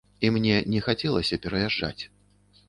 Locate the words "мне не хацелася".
0.37-1.39